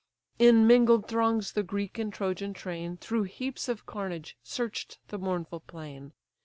In 0.39 0.65
mingled 0.65 1.07
throngs 1.07 1.51
the 1.51 1.61
Greek 1.61 1.99
and 1.99 2.11
Trojan 2.11 2.53
train 2.55 2.97
Through 2.97 3.25
heaps 3.29 3.69
of 3.69 3.85
carnage 3.85 4.35
search'd 4.41 4.97
the 5.09 5.19
mournful 5.19 5.59
plain. 5.59 6.13